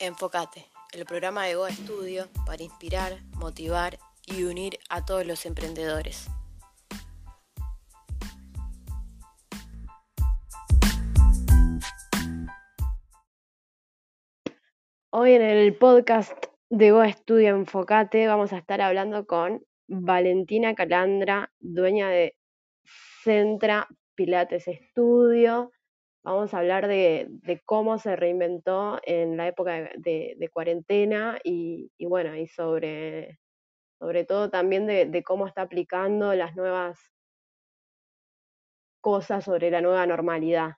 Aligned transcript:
Enfocate, 0.00 0.64
el 0.92 1.04
programa 1.06 1.46
de 1.46 1.56
Goa 1.56 1.70
Estudio 1.70 2.28
para 2.46 2.62
inspirar, 2.62 3.18
motivar 3.34 3.98
y 4.26 4.44
unir 4.44 4.78
a 4.88 5.04
todos 5.04 5.26
los 5.26 5.44
emprendedores. 5.44 6.28
Hoy 15.10 15.32
en 15.32 15.42
el 15.42 15.76
podcast 15.76 16.46
de 16.70 16.92
Goa 16.92 17.08
Estudio 17.08 17.48
Enfocate 17.48 18.28
vamos 18.28 18.52
a 18.52 18.58
estar 18.58 18.80
hablando 18.80 19.26
con 19.26 19.64
Valentina 19.88 20.76
Calandra, 20.76 21.50
dueña 21.58 22.08
de 22.08 22.36
Centra 23.24 23.88
Pilates 24.14 24.68
Estudio, 24.68 25.72
Vamos 26.28 26.52
a 26.52 26.58
hablar 26.58 26.88
de, 26.88 27.62
cómo 27.64 27.96
se 27.96 28.14
reinventó 28.14 29.00
en 29.04 29.38
la 29.38 29.48
época 29.48 29.88
de, 29.96 30.50
cuarentena 30.52 31.38
y, 31.42 31.90
bueno, 32.00 32.36
y 32.36 32.46
sobre, 32.46 33.40
sobre 33.98 34.26
todo 34.26 34.50
también 34.50 34.86
de, 34.86 35.22
cómo 35.22 35.46
está 35.46 35.62
aplicando 35.62 36.34
las 36.34 36.54
nuevas 36.54 37.00
cosas 39.00 39.42
sobre 39.42 39.70
la 39.70 39.80
nueva 39.80 40.04
normalidad. 40.04 40.72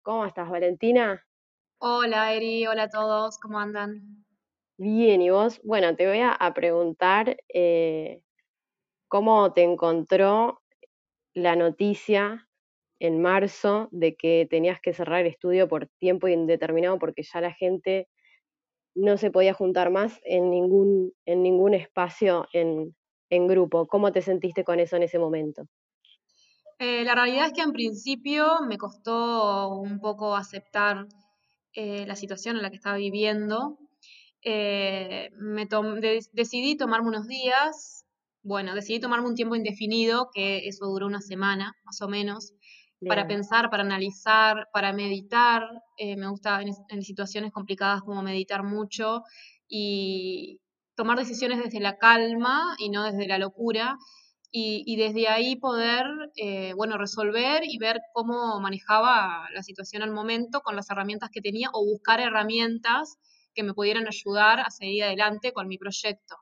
¿Cómo 0.00 0.24
estás, 0.24 0.48
Valentina? 0.48 1.26
Hola, 1.76 2.32
Eri, 2.32 2.66
hola 2.66 2.84
a 2.84 2.88
todos, 2.88 3.38
¿cómo 3.38 3.58
andan? 3.58 4.24
Bien, 4.78 5.20
¿y 5.20 5.28
vos? 5.28 5.60
Bueno, 5.62 5.94
te 5.94 6.06
voy 6.06 6.20
a, 6.22 6.38
preguntar 6.54 7.36
eh, 7.52 8.22
cómo 9.08 9.52
te 9.52 9.62
encontró 9.62 10.62
la 11.34 11.54
noticia 11.54 12.48
en 13.00 13.20
marzo 13.20 13.88
de 13.90 14.14
que 14.14 14.46
tenías 14.48 14.78
que 14.80 14.92
cerrar 14.92 15.22
el 15.22 15.26
estudio 15.26 15.66
por 15.66 15.88
tiempo 15.98 16.28
indeterminado 16.28 16.98
porque 16.98 17.22
ya 17.22 17.40
la 17.40 17.52
gente 17.52 18.08
no 18.94 19.16
se 19.16 19.30
podía 19.30 19.54
juntar 19.54 19.90
más 19.90 20.20
en 20.24 20.50
ningún, 20.50 21.12
en 21.24 21.42
ningún 21.42 21.74
espacio 21.74 22.46
en, 22.52 22.94
grupo. 23.30 23.86
¿Cómo 23.86 24.12
te 24.12 24.22
sentiste 24.22 24.64
con 24.64 24.80
eso 24.80 24.96
en 24.96 25.04
ese 25.04 25.18
momento? 25.18 25.66
Eh, 26.78 27.04
la 27.04 27.14
realidad 27.14 27.46
es 27.46 27.52
que 27.52 27.60
en 27.62 27.72
principio 27.72 28.60
me 28.66 28.76
costó 28.76 29.68
un 29.68 30.00
poco 30.00 30.34
aceptar 30.34 31.06
eh, 31.72 32.04
la 32.06 32.16
situación 32.16 32.56
en 32.56 32.62
la 32.62 32.70
que 32.70 32.76
estaba 32.76 32.96
viviendo. 32.96 33.78
Eh, 34.42 35.30
me 35.38 35.68
decidí 36.32 36.76
tomarme 36.76 37.08
unos 37.08 37.28
días, 37.28 38.04
bueno, 38.42 38.74
decidí 38.74 38.98
tomarme 38.98 39.28
un 39.28 39.34
tiempo 39.34 39.54
indefinido, 39.54 40.30
que 40.32 40.66
eso 40.66 40.86
duró 40.86 41.06
una 41.06 41.20
semana 41.20 41.74
más 41.84 42.00
o 42.02 42.08
menos, 42.08 42.54
para 43.08 43.26
pensar, 43.26 43.70
para 43.70 43.82
analizar, 43.82 44.68
para 44.72 44.92
meditar. 44.92 45.62
Eh, 45.96 46.16
me 46.16 46.28
gusta 46.28 46.60
en, 46.62 47.02
situaciones 47.02 47.52
complicadas 47.52 48.02
como 48.02 48.22
meditar 48.22 48.62
mucho 48.62 49.22
y 49.68 50.60
tomar 50.94 51.18
decisiones 51.18 51.62
desde 51.62 51.80
la 51.80 51.96
calma 51.96 52.74
y 52.78 52.90
no 52.90 53.04
desde 53.04 53.26
la 53.26 53.38
locura. 53.38 53.96
Y, 54.52 54.96
desde 54.96 55.28
ahí 55.28 55.54
poder, 55.54 56.04
eh, 56.34 56.72
bueno, 56.74 56.98
resolver 56.98 57.62
y 57.62 57.78
ver 57.78 58.00
cómo 58.12 58.58
manejaba 58.58 59.46
la 59.54 59.62
situación 59.62 60.02
al 60.02 60.10
momento 60.10 60.60
con 60.60 60.74
las 60.74 60.90
herramientas 60.90 61.30
que 61.32 61.40
tenía 61.40 61.68
o 61.72 61.84
buscar 61.84 62.18
herramientas 62.18 63.16
que 63.54 63.62
me 63.62 63.74
pudieran 63.74 64.08
ayudar 64.08 64.58
a 64.58 64.70
seguir 64.70 65.04
adelante 65.04 65.52
con 65.52 65.68
mi 65.68 65.78
proyecto. 65.78 66.36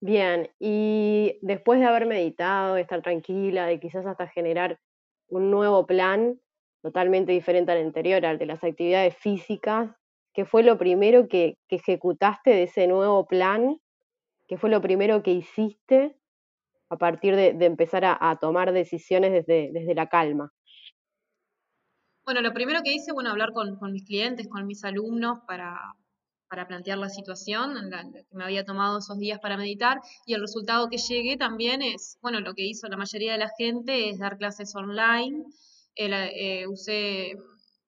Bien, 0.00 0.50
y 0.58 1.38
después 1.42 1.78
de 1.78 1.86
haber 1.86 2.06
meditado, 2.06 2.74
de 2.74 2.82
estar 2.82 3.00
tranquila, 3.02 3.66
de 3.66 3.78
quizás 3.78 4.04
hasta 4.04 4.26
generar 4.26 4.78
un 5.28 5.50
nuevo 5.50 5.86
plan 5.86 6.40
totalmente 6.82 7.32
diferente 7.32 7.72
al 7.72 7.78
anterior, 7.78 8.24
al 8.24 8.38
de 8.38 8.46
las 8.46 8.62
actividades 8.62 9.16
físicas. 9.16 9.90
¿Qué 10.32 10.44
fue 10.44 10.62
lo 10.62 10.78
primero 10.78 11.28
que, 11.28 11.58
ejecutaste 11.68 12.50
de 12.50 12.64
ese 12.64 12.86
nuevo 12.86 13.26
plan? 13.26 13.80
¿Qué 14.46 14.56
fue 14.56 14.70
lo 14.70 14.80
primero 14.80 15.22
que 15.22 15.32
hiciste 15.32 16.16
a 16.88 16.96
partir 16.96 17.34
de, 17.34 17.48
empezar 17.64 18.04
a, 18.04 18.38
tomar 18.40 18.72
decisiones 18.72 19.32
desde, 19.32 19.70
desde 19.72 19.94
la 19.94 20.08
calma? 20.08 20.52
Bueno, 22.26 22.40
lo 22.40 22.52
primero 22.52 22.80
que 22.82 22.92
hice, 22.92 23.12
bueno, 23.12 23.30
hablar 23.30 23.52
con, 23.52 23.78
mis 23.92 24.04
clientes, 24.04 24.48
con 24.48 24.66
mis 24.66 24.84
alumnos 24.84 25.38
para, 25.46 25.94
para 26.48 26.66
plantear 26.66 26.98
la 26.98 27.08
situación 27.08 27.74
que 27.90 28.36
me 28.36 28.44
había 28.44 28.64
tomado 28.64 28.98
esos 28.98 29.18
días 29.18 29.40
para 29.40 29.56
meditar 29.56 30.00
y 30.26 30.34
el 30.34 30.40
resultado 30.40 30.88
que 30.88 30.98
llegué 30.98 31.36
también 31.36 31.82
es, 31.82 32.18
bueno, 32.22 32.40
lo 32.40 32.54
que 32.54 32.66
hizo 32.66 32.88
la 32.88 32.96
mayoría 32.96 33.32
de 33.32 33.38
la 33.38 33.50
gente 33.58 34.10
es 34.10 34.18
dar 34.18 34.36
clases 34.38 34.74
online, 34.74 35.44
eh, 35.96 36.66
usé 36.66 37.32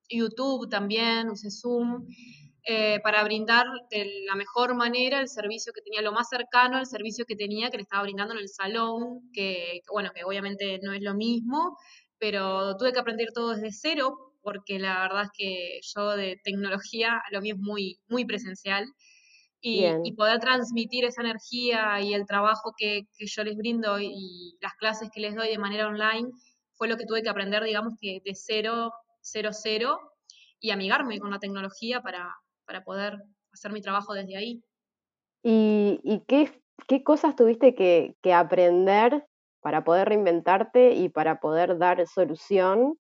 YouTube 0.09 0.69
también, 0.69 1.29
usé 1.29 1.51
Zoom, 1.51 2.07
eh, 2.65 3.01
para 3.03 3.25
brindar 3.25 3.67
de 3.91 4.25
la 4.27 4.35
mejor 4.35 4.75
manera 4.75 5.21
el 5.21 5.29
servicio 5.29 5.73
que 5.73 5.81
tenía, 5.81 6.03
lo 6.03 6.13
más 6.13 6.29
cercano 6.29 6.77
al 6.77 6.87
servicio 6.87 7.25
que 7.25 7.37
tenía 7.37 7.71
que 7.71 7.79
le 7.79 7.83
estaba 7.85 8.03
brindando 8.03 8.35
en 8.35 8.41
el 8.41 8.49
salón, 8.49 9.31
que 9.33 9.81
bueno, 9.91 10.11
que 10.15 10.25
obviamente 10.25 10.79
no 10.83 10.93
es 10.93 11.01
lo 11.03 11.15
mismo, 11.15 11.79
pero 12.19 12.77
tuve 12.77 12.93
que 12.93 12.99
aprender 12.99 13.29
todo 13.33 13.55
desde 13.55 13.73
cero 13.73 14.28
porque 14.49 14.79
la 14.79 15.03
verdad 15.03 15.25
es 15.25 15.31
que 15.37 15.81
yo 15.83 16.17
de 16.17 16.41
tecnología, 16.43 17.23
lo 17.33 17.43
mío 17.43 17.55
es 17.55 17.61
muy, 17.61 18.01
muy 18.09 18.25
presencial. 18.25 18.87
Y, 19.61 20.13
poder 20.17 20.39
transmitir 20.39 21.05
esa 21.05 21.21
energía 21.21 22.01
y 22.01 22.15
el 22.15 22.25
trabajo 22.25 22.73
que, 22.79 23.03
yo 23.19 23.45
les 23.45 23.57
brindo 23.59 24.01
y 24.01 24.57
las 24.63 24.73
clases 24.77 25.11
que 25.13 25.21
les 25.21 25.35
doy 25.35 25.49
de 25.49 25.59
manera 25.59 25.89
online 25.89 26.31
fue 26.77 26.89
lo 26.89 26.97
que 26.97 27.05
tuve 27.05 27.23
que 27.23 27.29
aprender, 27.29 27.63
digamos, 27.63 27.93
que 28.01 28.23
de 28.25 28.35
cero, 28.35 28.91
cero, 29.21 29.51
cero, 29.53 29.99
y 30.61 30.71
amigarme 30.71 31.19
con 31.19 31.31
la 31.31 31.41
tecnología 31.41 32.01
para, 32.01 32.35
poder 32.87 33.19
hacer 33.53 33.71
mi 33.71 33.83
trabajo 33.83 34.15
desde 34.15 34.37
ahí. 34.37 34.63
¿Y, 35.43 36.23
qué, 36.27 36.51
qué, 36.87 37.03
cosas 37.03 37.37
tuviste 37.37 37.75
que, 37.75 38.17
que, 38.23 38.33
aprender 38.33 39.27
para 39.61 39.85
poder 39.85 40.09
reinventarte 40.09 40.93
y 40.93 41.11
para 41.11 41.39
poder 41.39 41.77
dar 41.77 42.07
solución 42.07 42.99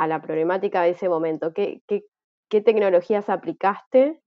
a 0.00 0.06
la 0.06 0.22
problemática 0.22 0.80
de 0.82 0.90
ese 0.90 1.10
momento? 1.10 1.52
¿Qué, 1.52 1.82
qué, 1.86 2.60
tecnologías 2.62 3.28
aplicaste 3.28 4.22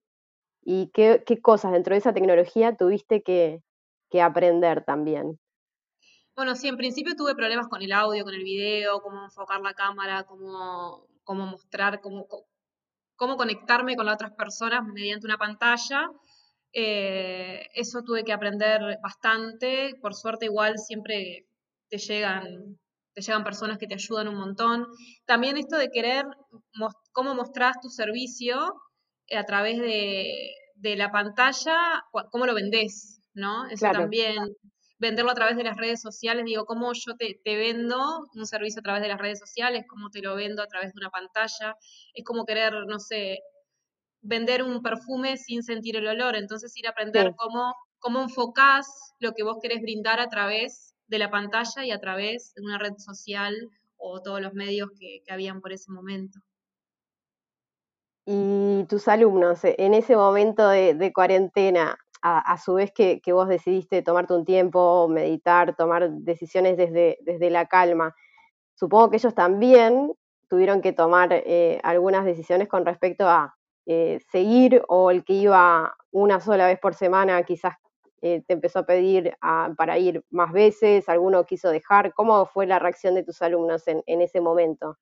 y 0.62 0.92
qué, 0.94 1.24
cosas 1.42 1.72
dentro 1.72 1.96
de 1.96 1.98
esa 1.98 2.14
tecnología 2.14 2.78
tuviste 2.78 3.24
que, 3.24 3.64
aprender 4.22 4.86
también? 4.86 5.40
Bueno, 6.36 6.54
sí, 6.56 6.68
en 6.68 6.78
principio 6.78 7.16
tuve 7.16 7.34
problemas 7.34 7.68
con 7.68 7.82
el 7.82 7.92
audio, 7.92 8.24
con 8.24 8.36
el 8.36 8.44
video, 8.44 9.02
cómo 9.02 9.24
enfocar 9.24 9.62
la 9.62 9.74
cámara, 9.74 10.26
cómo, 10.26 11.08
cómo 11.24 11.48
mostrar, 11.48 12.00
cómo, 12.02 12.28
cómo 13.16 13.36
conectarme 13.36 13.96
con 13.96 14.06
las 14.06 14.14
otras 14.14 14.34
personas 14.34 14.86
mediante 14.86 15.26
una 15.26 15.40
pantalla. 15.40 16.08
Eh, 16.72 17.68
eso 17.74 18.04
tuve 18.04 18.24
que 18.24 18.34
aprender 18.34 19.00
bastante. 19.02 19.96
Por 20.00 20.14
suerte, 20.14 20.46
igual 20.46 20.78
siempre 20.78 21.48
te 21.90 21.98
llegan 21.98 22.78
te 23.14 23.22
llegan 23.22 23.44
personas 23.44 23.78
que 23.78 23.88
te 23.88 23.94
ayudan 23.94 24.28
un 24.28 24.36
montón. 24.36 24.88
También 25.26 25.58
esto 25.58 25.78
de 25.78 25.90
querer 25.90 26.26
cómo 27.12 27.36
mostrás 27.36 27.80
tu 27.82 27.90
servicio 27.90 28.76
eh, 29.28 29.38
a 29.38 29.46
través 29.46 29.80
de, 29.80 30.50
la 30.96 31.12
pantalla, 31.12 32.04
cómo 32.32 32.46
lo 32.46 32.54
vendés, 32.54 33.22
¿no? 33.34 33.66
Eso 33.68 33.88
también, 33.94 34.38
venderlo 35.00 35.32
a 35.32 35.36
través 35.36 35.56
de 35.56 35.64
las 35.64 35.78
redes 35.78 36.02
sociales, 36.02 36.44
digo, 36.46 36.66
cómo 36.66 36.92
yo 36.94 37.16
te, 37.16 37.40
vendo 37.46 38.26
un 38.36 38.46
servicio 38.46 38.80
a 38.80 38.84
través 38.84 39.02
de 39.02 39.08
las 39.08 39.20
redes 39.20 39.40
sociales, 39.40 39.86
cómo 39.88 40.10
te 40.10 40.22
lo 40.22 40.36
vendo 40.36 40.62
a 40.62 40.68
través 40.68 40.94
de 40.94 41.00
una 41.00 41.10
pantalla, 41.10 41.78
es 42.14 42.26
como 42.26 42.46
querer, 42.46 42.74
no 42.88 43.00
sé, 43.00 43.40
vender 44.22 44.64
un 44.64 44.82
perfume 44.82 45.38
sin 45.38 45.64
sentir 45.64 45.96
el 45.96 46.08
olor, 46.08 46.36
entonces 46.36 46.76
ir 46.76 46.88
a 46.88 46.92
aprender 46.92 47.34
cómo, 47.38 47.76
cómo 48.00 48.22
enfocás 48.22 48.88
lo 49.20 49.32
que 49.34 49.44
vos 49.44 49.58
querés 49.62 49.82
brindar 49.82 50.20
a 50.20 50.28
través 50.28 50.93
de 51.08 51.18
la 51.18 51.30
pantalla 51.30 51.86
y 51.86 51.92
a 51.92 52.00
través 52.00 52.54
de 52.56 52.62
una 52.62 52.78
red 52.78 52.94
social 52.98 53.70
o 53.98 54.22
todos 54.22 54.42
los 54.42 54.54
medios 54.54 54.90
que, 55.00 55.24
habían 55.30 55.62
por 55.62 55.72
ese 55.72 55.92
momento. 55.92 56.40
Y 58.26 58.86
tus 58.86 59.08
alumnos, 59.08 59.64
eh, 59.64 59.76
en 59.78 59.94
ese 59.94 60.16
momento 60.16 60.70
de, 60.70 61.12
cuarentena, 61.14 61.98
a, 62.22 62.58
su 62.58 62.76
vez 62.76 62.92
que, 62.94 63.22
vos 63.28 63.50
decidiste 63.50 64.02
tomarte 64.02 64.34
un 64.34 64.46
tiempo, 64.46 65.08
meditar, 65.10 65.76
tomar 65.76 66.10
decisiones 66.10 66.78
desde, 66.78 67.18
desde 67.22 67.50
la 67.50 67.66
calma, 67.66 68.16
supongo 68.76 69.10
que 69.10 69.18
ellos 69.18 69.36
también 69.36 70.14
tuvieron 70.48 70.82
que 70.82 70.94
tomar 70.94 71.30
eh, 71.34 71.80
algunas 71.84 72.26
decisiones 72.26 72.68
con 72.68 72.86
respecto 72.86 73.28
a 73.28 73.56
eh, 73.86 74.20
seguir 74.32 74.82
o 74.88 75.12
el 75.12 75.26
que 75.26 75.34
iba 75.34 75.96
una 76.12 76.40
sola 76.40 76.68
vez 76.68 76.80
por 76.80 76.96
semana 76.96 77.44
quizás 77.44 77.76
eh, 78.26 78.42
te 78.48 78.54
empezó 78.54 78.80
a 78.80 78.86
pedir 78.86 79.36
ah, 79.42 79.74
para 79.76 80.00
ir 80.00 80.24
más 80.30 80.54
veces, 80.54 81.10
alguno 81.10 81.46
quiso 81.46 81.70
dejar. 81.72 82.14
¿Cómo 82.14 82.46
fue 82.46 82.66
la 82.66 82.80
reacción 82.80 83.16
de 83.16 83.24
tus 83.24 83.42
alumnos 83.42 83.84
en, 83.86 84.22
ese 84.22 84.40
momento? 84.40 84.98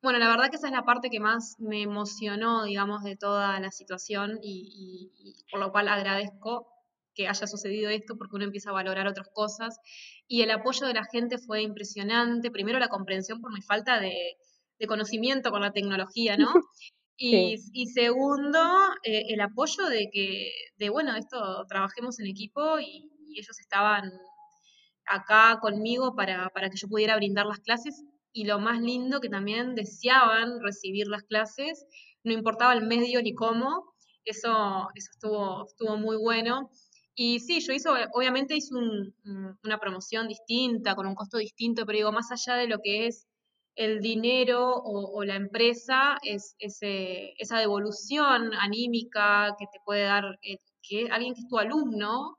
Bueno, 0.00 0.18
la 0.18 0.30
verdad 0.30 0.48
que 0.48 0.56
esa 0.56 0.68
es 0.68 0.72
la 0.72 0.86
parte 0.86 1.10
que 1.10 1.20
más 1.20 1.56
me 1.58 1.82
emocionó, 1.82 2.64
digamos, 2.64 3.04
de 3.04 3.16
toda 3.16 3.60
la 3.60 3.70
situación 3.70 4.38
y, 4.40 5.44
por 5.50 5.60
lo 5.60 5.70
cual 5.70 5.88
agradezco 5.88 6.66
que 7.14 7.28
haya 7.28 7.46
sucedido 7.46 7.90
esto 7.90 8.16
porque 8.16 8.36
uno 8.36 8.46
empieza 8.46 8.70
a 8.70 8.72
valorar 8.72 9.06
otras 9.06 9.28
cosas. 9.28 9.78
Y 10.26 10.40
el 10.40 10.50
apoyo 10.50 10.86
de 10.86 10.94
la 10.94 11.04
gente 11.04 11.36
fue 11.36 11.60
impresionante. 11.60 12.50
Primero 12.50 12.78
la 12.78 12.88
comprensión 12.88 13.42
por 13.42 13.52
mi 13.52 13.60
falta 13.60 14.00
de, 14.00 14.38
de 14.78 14.86
conocimiento 14.86 15.50
con 15.50 15.60
la 15.60 15.72
tecnología, 15.72 16.38
¿no? 16.38 16.48
Y, 17.20 17.86
segundo, 17.92 18.60
eh, 19.02 19.24
el 19.30 19.40
apoyo 19.40 19.86
de 19.86 20.08
que, 20.12 20.52
de 20.76 20.88
bueno, 20.88 21.16
esto, 21.16 21.66
trabajemos 21.68 22.20
en 22.20 22.26
equipo 22.28 22.78
y, 22.78 23.10
ellos 23.36 23.60
estaban 23.60 24.10
acá 25.06 25.58
conmigo 25.60 26.16
para, 26.16 26.48
para, 26.50 26.70
que 26.70 26.76
yo 26.76 26.88
pudiera 26.88 27.14
brindar 27.16 27.46
las 27.46 27.60
clases 27.60 28.02
y 28.32 28.44
lo 28.44 28.58
más 28.58 28.80
lindo 28.80 29.20
que 29.20 29.28
también 29.28 29.74
deseaban 29.74 30.60
recibir 30.60 31.06
las 31.06 31.22
clases, 31.22 31.86
no 32.24 32.32
importaba 32.32 32.72
el 32.72 32.86
medio 32.86 33.22
ni 33.22 33.34
cómo, 33.34 33.94
eso, 34.24 34.88
eso 34.94 35.10
estuvo, 35.12 35.66
estuvo 35.66 35.96
muy 35.96 36.16
bueno. 36.16 36.70
Y 37.14 37.40
sí, 37.40 37.60
yo 37.60 37.72
hizo, 37.72 37.92
obviamente 38.12 38.56
hice 38.56 38.74
una 38.74 39.78
promoción 39.78 40.26
distinta, 40.26 40.94
con 40.94 41.06
un 41.06 41.14
costo 41.14 41.38
distinto, 41.38 41.84
pero 41.86 41.98
digo, 41.98 42.12
más 42.12 42.30
allá 42.32 42.56
de 42.56 42.68
lo 42.68 42.78
que 42.82 43.06
es 43.06 43.27
el 43.78 44.00
dinero 44.00 44.74
o, 44.74 45.22
la 45.22 45.36
empresa, 45.36 46.18
es 46.24 46.56
esa 46.58 47.58
devolución 47.60 48.52
anímica 48.54 49.54
que 49.56 49.66
te 49.72 49.78
puede 49.84 50.02
dar 50.02 50.24
eh, 50.42 50.58
que 50.82 51.08
alguien 51.12 51.32
que 51.34 51.42
es 51.42 51.48
tu 51.48 51.58
alumno, 51.58 52.36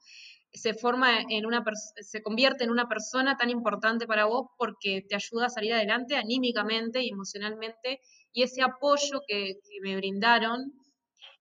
se 0.51 0.74
forma 0.74 1.21
en 1.30 1.45
una 1.45 1.63
se 2.01 2.21
convierte 2.21 2.65
en 2.65 2.71
una 2.71 2.89
persona 2.89 3.38
tan 3.38 3.50
importante 3.50 4.06
para 4.06 4.25
vos 4.25 4.47
porque 4.57 5.06
te 5.07 5.15
ayuda 5.15 5.45
a 5.45 5.50
salir 5.50 5.71
adelante 5.74 6.18
anímicamente 6.18 7.03
y 7.03 7.09
emocionalmente 7.09 8.01
y 8.33 8.44
ese 8.44 8.62
apoyo 8.62 9.21
que, 9.25 9.59
me 9.81 9.95
brindaron 9.95 10.74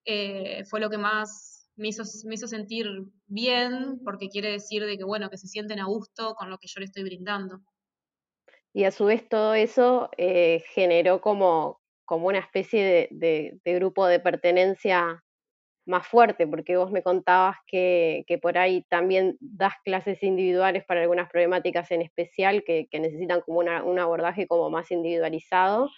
eh, 0.05 0.63
fue 0.71 0.79
lo 0.79 0.91
que 0.91 0.99
más 0.99 1.69
me 1.75 1.89
hizo, 1.89 2.05
me 2.25 2.37
hizo 2.37 2.47
sentir 2.47 2.87
bien 3.27 4.01
porque 4.05 4.29
quiere 4.29 4.53
decir 4.53 4.85
de 4.85 4.97
que, 4.97 5.05
bueno, 5.05 5.29
que 5.29 5.39
se 5.39 5.49
sienten 5.49 5.81
a 5.81 5.87
gusto 5.87 6.35
con 6.35 6.51
lo 6.51 6.59
que 6.59 6.69
yo 6.69 6.79
le 6.79 6.87
estoy 6.87 7.03
brindando. 7.03 7.63
Y 8.73 8.85
a 8.85 8.91
su 8.91 9.07
vez 9.07 9.29
todo 9.29 9.55
eso 9.55 10.11
eh, 10.17 10.63
generó 10.75 11.21
como, 11.21 11.81
como 12.05 12.29
una 12.29 12.39
especie 12.39 13.09
de, 13.11 13.61
grupo 13.65 14.07
de 14.07 14.21
pertenencia 14.21 15.23
más 15.87 16.07
fuerte, 16.07 16.47
porque 16.47 16.77
vos 16.77 16.91
me 16.91 17.03
contabas 17.03 17.57
que, 17.67 18.25
por 18.43 18.59
ahí 18.59 18.85
también 18.91 19.37
das 19.41 19.75
clases 19.85 20.23
individuales 20.23 20.85
para 20.85 21.01
algunas 21.01 21.31
problemáticas 21.31 21.91
en 21.91 22.03
especial 22.03 22.63
que, 22.65 22.89
necesitan 22.93 23.41
como 23.41 23.61
un 23.61 23.99
abordaje 23.99 24.47
como 24.47 24.71
más 24.71 24.91
individualizado, 24.91 25.91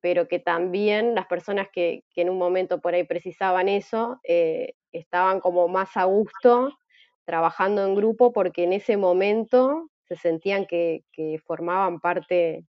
pero 0.00 0.28
que 0.28 0.38
también 0.38 1.14
las 1.16 1.26
personas 1.26 1.68
que, 1.72 2.04
en 2.14 2.30
un 2.30 2.38
momento 2.38 2.80
por 2.80 2.94
ahí 2.94 3.04
precisaban 3.04 3.68
eso, 3.68 4.20
eh, 4.22 4.74
estaban 4.92 5.40
como 5.40 5.68
más 5.68 5.96
a 5.96 6.04
gusto 6.04 6.76
trabajando 7.24 7.84
en 7.84 7.96
grupo 7.96 8.32
porque 8.32 8.62
en 8.62 8.72
ese 8.72 8.96
momento 8.96 9.90
se 10.08 10.16
sentían 10.16 10.66
que, 10.66 11.04
formaban 11.46 12.00
parte, 12.00 12.66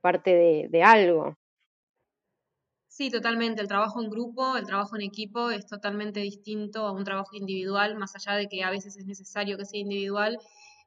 parte 0.00 0.68
de, 0.70 0.82
algo. 0.82 1.36
Sí, 2.88 3.10
totalmente. 3.10 3.62
El 3.62 3.68
trabajo 3.68 4.02
en 4.02 4.10
grupo, 4.10 4.56
el 4.56 4.66
trabajo 4.66 4.96
en 4.96 5.02
equipo 5.02 5.50
es 5.50 5.66
totalmente 5.66 6.20
distinto 6.20 6.86
a 6.86 6.92
un 6.92 7.04
trabajo 7.04 7.34
individual, 7.36 7.96
más 7.96 8.14
allá 8.14 8.36
de 8.36 8.48
que 8.48 8.62
a 8.64 8.70
veces 8.70 8.96
es 8.96 9.06
necesario 9.06 9.56
que 9.56 9.64
sea 9.64 9.80
individual. 9.80 10.38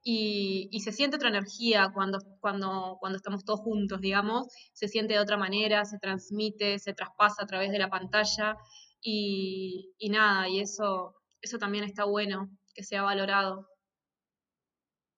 Y, 0.08 0.70
se 0.84 0.92
siente 0.92 1.16
otra 1.18 1.30
energía 1.30 1.90
cuando, 1.92 2.20
cuando, 2.40 2.98
cuando 3.00 3.18
estamos 3.18 3.44
todos 3.44 3.62
juntos, 3.62 4.00
digamos, 4.02 4.48
se 4.72 4.88
siente 4.88 5.16
de 5.16 5.20
otra 5.20 5.36
manera, 5.36 5.84
se 5.84 5.98
transmite, 5.98 6.78
se 6.78 6.94
traspasa 6.94 7.44
a 7.44 7.48
través 7.48 7.72
de 7.72 7.80
la 7.80 7.90
pantalla 7.90 8.56
y, 9.02 10.10
nada, 10.10 10.48
y 10.50 10.60
eso, 10.60 11.16
eso 11.42 11.58
también 11.58 11.84
está 11.84 12.06
bueno, 12.06 12.50
que 12.74 12.84
sea 12.84 13.04
valorado. 13.04 13.68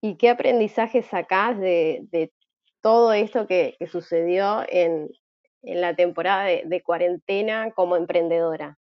¿Y 0.02 0.18
qué 0.18 0.30
aprendizaje 0.30 1.02
sacás 1.02 1.60
de, 1.60 2.32
todo 2.82 3.14
esto 3.14 3.48
que, 3.48 3.78
sucedió 3.92 4.64
en, 4.70 5.10
la 5.62 5.96
temporada 5.96 6.46
de, 6.46 6.82
cuarentena 6.84 7.72
como 7.72 7.96
emprendedora? 7.96 8.78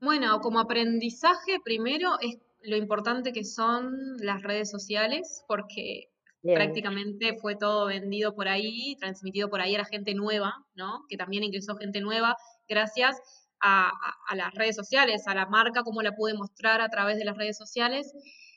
Bueno, 0.00 0.40
como 0.40 0.58
aprendizaje, 0.60 1.60
primero 1.64 2.18
es 2.20 2.38
lo 2.62 2.76
importante 2.76 3.32
que 3.32 3.44
son 3.44 4.16
las 4.18 4.42
redes 4.42 4.70
sociales, 4.70 5.44
porque 5.46 6.10
prácticamente 6.42 7.38
fue 7.38 7.56
todo 7.56 7.86
vendido 7.86 8.34
por 8.34 8.48
ahí, 8.48 8.96
transmitido 9.00 9.48
por 9.48 9.62
ahí 9.62 9.74
a 9.74 9.78
la 9.78 9.84
gente 9.86 10.14
nueva, 10.14 10.66
¿no? 10.74 11.04
Que 11.08 11.16
también 11.16 11.44
ingresó 11.44 11.76
gente 11.76 12.00
nueva 12.00 12.36
gracias 12.68 13.18
a, 13.60 13.92
las 14.34 14.52
redes 14.54 14.76
sociales, 14.76 15.26
a 15.26 15.34
la 15.34 15.46
marca, 15.46 15.82
cómo 15.82 16.02
la 16.02 16.12
pude 16.12 16.34
mostrar 16.34 16.80
a 16.80 16.88
través 16.88 17.16
de 17.16 17.24
las 17.24 17.36
redes 17.36 17.56
sociales. 17.56 18.12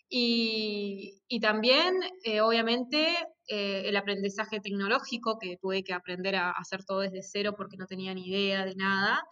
Y, 0.10 1.40
también, 1.42 2.00
eh, 2.24 2.42
obviamente, 2.42 3.16
eh, 3.48 3.84
el 3.86 3.96
aprendizaje 3.98 4.60
tecnológico, 4.60 5.38
que 5.40 5.58
tuve 5.58 5.84
que 5.84 5.94
aprender 5.94 6.36
a 6.36 6.52
hacer 6.52 6.84
todo 6.86 7.02
desde 7.02 7.22
cero 7.22 7.54
porque 7.58 7.78
no 7.78 7.88
tenía 7.88 8.14
ni 8.14 8.28
idea 8.28 8.66
de 8.66 8.76
nada. 8.76 9.24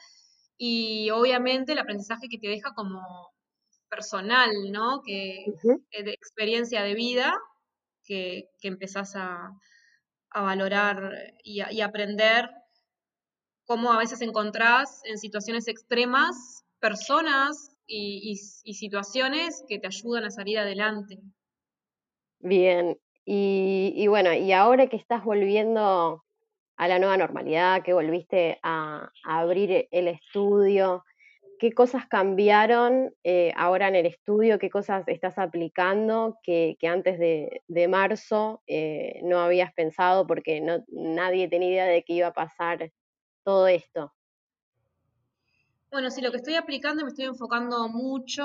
Y 0.57 1.10
obviamente 1.12 1.74
el 1.74 1.80
aprendizaje 1.80 2.27
que 2.30 2.39
te 2.39 2.48
deja 2.48 2.74
como 2.75 3.01
personal, 3.89 4.50
¿no? 4.72 5.01
Que, 5.06 5.45
eh, 5.92 6.04
de 6.04 6.12
experiencia 6.12 6.83
de 6.83 6.94
vida, 6.95 7.33
que, 8.04 8.50
que 8.60 8.68
empezás 8.68 9.16
a, 9.16 9.51
valorar 10.38 11.13
y, 11.45 11.62
y 11.71 11.80
aprender 11.80 12.50
cómo 13.66 13.94
a 13.94 13.98
veces 13.98 14.19
encontrás 14.19 15.01
en 15.06 15.18
situaciones 15.18 15.69
extremas 15.69 16.66
personas 16.81 17.75
y, 17.87 18.35
situaciones 18.35 19.63
que 19.67 19.79
te 19.79 19.87
ayudan 19.87 20.25
a 20.25 20.31
salir 20.31 20.59
adelante. 20.59 21.19
Bien, 22.39 22.97
y, 23.25 24.05
bueno, 24.07 24.33
y 24.33 24.51
ahora 24.51 24.87
que 24.87 24.97
estás 24.97 25.23
volviendo 25.23 26.23
a 26.77 26.87
la 26.87 26.99
nueva 26.99 27.17
normalidad, 27.17 27.83
que 27.83 27.93
volviste 27.93 28.59
a, 28.61 29.09
abrir 29.23 29.87
el 29.91 30.07
estudio, 30.07 31.03
¿qué 31.57 31.71
cosas 31.71 32.05
cambiaron 32.07 33.15
eh, 33.23 33.51
ahora 33.55 33.87
en 33.87 33.95
el 33.95 34.05
estudio? 34.05 34.59
¿Qué 34.59 34.69
cosas 34.69 35.07
estás 35.07 35.37
aplicando 35.37 36.37
que, 36.43 36.77
antes 36.83 37.17
de, 37.17 37.87
marzo 37.87 38.61
eh, 38.67 39.21
no 39.23 39.39
habías 39.39 39.73
pensado 39.73 40.27
porque 40.27 40.61
nadie 40.87 41.47
tenía 41.47 41.69
idea 41.69 41.85
de 41.85 42.03
qué 42.03 42.13
iba 42.13 42.27
a 42.27 42.33
pasar 42.33 42.91
todo 43.43 43.67
esto? 43.67 44.13
Bueno, 45.95 46.12
sí, 46.12 46.19
lo 46.19 46.30
que 46.30 46.38
estoy 46.39 46.56
aplicando 46.56 47.00
y 47.00 47.06
me 47.06 47.12
estoy 47.12 47.24
enfocando 47.24 47.88
mucho 47.88 48.44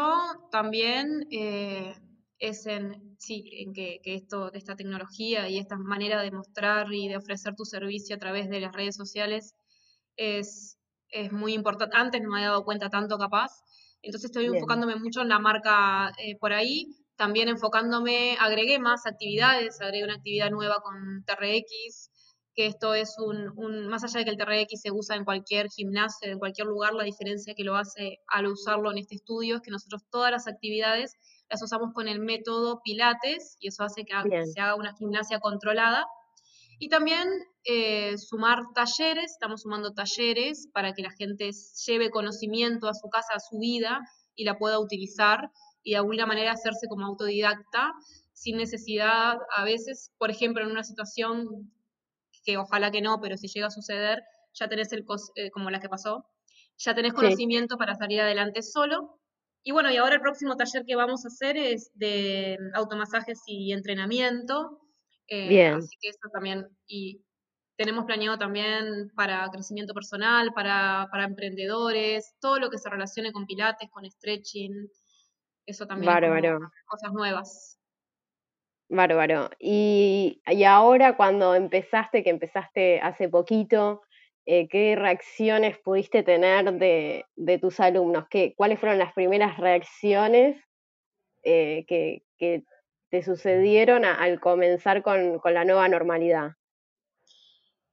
también 0.52 1.26
eh, 1.32 1.92
es 2.38 2.64
en, 2.66 3.16
sí, 3.18 3.42
en 3.54 3.72
que, 3.72 4.00
esto, 4.04 4.52
esta 4.52 4.76
tecnología 4.76 5.48
y 5.48 5.58
esta 5.58 5.76
manera 5.76 6.22
de 6.22 6.30
mostrar 6.30 6.94
y 6.94 7.08
de 7.08 7.16
ofrecer 7.16 7.56
tu 7.56 7.64
servicio 7.64 8.14
a 8.14 8.20
través 8.20 8.48
de 8.50 8.60
las 8.60 8.72
redes 8.72 8.94
sociales 8.94 9.56
es, 10.14 10.78
muy 11.32 11.54
importante. 11.54 11.96
Antes 11.96 12.22
no 12.22 12.28
me 12.28 12.36
había 12.36 12.50
dado 12.50 12.64
cuenta 12.64 12.88
tanto 12.88 13.18
capaz. 13.18 13.50
Entonces 14.00 14.30
estoy 14.30 14.46
enfocándome 14.46 14.94
mucho 14.94 15.22
en 15.22 15.28
la 15.30 15.40
marca 15.40 16.12
eh, 16.18 16.36
por 16.38 16.52
ahí. 16.52 16.86
También 17.16 17.48
enfocándome, 17.48 18.36
agregué 18.38 18.78
más 18.78 19.06
actividades, 19.06 19.80
agregué 19.80 20.04
una 20.04 20.14
actividad 20.14 20.50
nueva 20.50 20.76
con 20.76 21.24
TRX, 21.24 22.12
que 22.54 22.66
esto 22.66 22.94
es 22.94 23.16
un, 23.18 23.86
más 23.88 24.04
allá 24.04 24.18
de 24.18 24.24
que 24.24 24.30
el 24.30 24.36
TRX 24.36 24.80
se 24.80 24.90
usa 24.90 25.16
en 25.16 25.24
cualquier 25.24 25.68
gimnasio, 25.68 26.30
en 26.30 26.38
cualquier 26.38 26.66
lugar, 26.66 26.94
la 26.94 27.04
diferencia 27.04 27.54
que 27.54 27.64
lo 27.64 27.76
hace 27.76 28.18
al 28.28 28.46
usarlo 28.46 28.90
en 28.90 28.98
este 28.98 29.14
estudio 29.14 29.56
es 29.56 29.62
que 29.62 29.70
nosotros 29.70 30.02
todas 30.10 30.30
las 30.30 30.46
actividades 30.46 31.14
las 31.48 31.62
usamos 31.62 31.92
con 31.94 32.08
el 32.08 32.20
método 32.20 32.80
Pilates 32.84 33.56
y 33.60 33.68
eso 33.68 33.84
hace 33.84 34.04
que 34.04 34.14
se 34.46 34.60
haga 34.60 34.74
una 34.76 34.94
gimnasia 34.96 35.40
controlada. 35.40 36.06
Y 36.78 36.88
también 36.88 37.28
eh, 37.64 38.16
sumar 38.16 38.58
talleres, 38.74 39.32
estamos 39.32 39.62
sumando 39.62 39.92
talleres 39.92 40.68
para 40.72 40.94
que 40.94 41.02
la 41.02 41.10
gente 41.10 41.50
lleve 41.86 42.10
conocimiento 42.10 42.88
a 42.88 42.94
su 42.94 43.08
casa, 43.10 43.34
a 43.34 43.40
su 43.40 43.58
vida 43.58 44.00
y 44.34 44.44
la 44.44 44.58
pueda 44.58 44.78
utilizar 44.78 45.50
y 45.82 45.92
de 45.92 45.98
alguna 45.98 46.26
manera 46.26 46.52
hacerse 46.52 46.86
como 46.88 47.06
autodidacta 47.06 47.92
sin 48.32 48.56
necesidad 48.56 49.36
a 49.56 49.64
veces, 49.64 50.12
por 50.18 50.30
ejemplo, 50.30 50.62
en 50.64 50.70
una 50.70 50.84
situación 50.84 51.70
que 52.44 52.56
ojalá 52.56 52.90
que 52.90 53.02
no, 53.02 53.20
pero 53.20 53.36
si 53.36 53.48
llega 53.48 53.68
a 53.68 53.70
suceder, 53.70 54.22
ya 54.54 54.68
tenés 54.68 54.92
el, 54.92 55.04
eh, 55.36 55.50
como 55.50 55.70
la 55.70 55.80
que 55.80 55.88
pasó, 55.88 56.26
ya 56.78 56.94
tenés 56.94 57.12
conocimiento 57.12 57.76
para 57.76 57.94
salir 57.94 58.20
adelante 58.20 58.62
solo. 58.62 59.20
Y 59.62 59.72
bueno, 59.72 59.90
y 59.90 59.96
ahora 59.98 60.14
el 60.14 60.20
próximo 60.22 60.56
taller 60.56 60.84
que 60.86 60.96
vamos 60.96 61.24
a 61.24 61.28
hacer 61.28 61.56
es 61.56 61.90
de 61.94 62.56
automasajes 62.74 63.42
y 63.46 63.72
entrenamiento. 63.72 64.80
Eh, 65.28 65.48
Bien. 65.48 65.74
Así 65.74 65.96
que 66.00 66.08
eso 66.08 66.28
también, 66.32 66.66
y 66.86 67.22
tenemos 67.76 68.04
planeado 68.04 68.38
también 68.38 69.10
para 69.14 69.48
crecimiento 69.50 69.94
personal, 69.94 70.52
para, 70.54 71.08
para 71.10 71.24
emprendedores, 71.24 72.34
todo 72.40 72.58
lo 72.58 72.70
que 72.70 72.78
se 72.78 72.90
relacione 72.90 73.32
con 73.32 73.46
pilates, 73.46 73.90
con 73.90 74.04
stretching, 74.04 74.88
eso 75.66 75.86
también 75.86 76.12
cosas 76.86 77.12
nuevas. 77.12 77.79
Bárbaro. 78.90 79.50
Y, 79.60 80.42
ahora 80.66 81.16
cuando 81.16 81.54
empezaste, 81.54 82.22
que 82.24 82.30
empezaste 82.30 83.00
hace 83.00 83.28
poquito, 83.28 84.02
eh, 84.46 84.68
¿qué 84.68 84.96
reacciones 84.96 85.78
pudiste 85.78 86.22
tener 86.24 86.72
de, 86.74 87.58
tus 87.60 87.78
alumnos? 87.78 88.24
¿Qué, 88.28 88.52
¿Cuáles 88.56 88.80
fueron 88.80 88.98
las 88.98 89.12
primeras 89.14 89.56
reacciones 89.58 90.60
eh, 91.44 91.84
que, 91.86 92.22
te 93.10 93.24
sucedieron 93.24 94.04
al 94.04 94.38
comenzar 94.38 95.02
con, 95.02 95.40
la 95.44 95.64
nueva 95.64 95.88
normalidad? 95.88 96.52